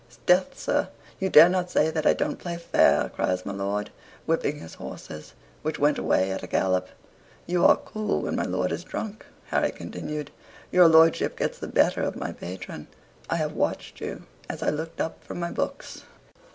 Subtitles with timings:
[0.09, 3.91] "'Sdeath, sir, you dare not say that I don't play fair?" cries my lord,
[4.25, 6.87] whipping his horses, which went away at a gallop.
[7.45, 10.31] "You are cool when my lord is drunk," Harry continued;
[10.71, 12.87] "your lordship gets the better of my patron.
[13.29, 16.01] I have watched you as I looked up from my books."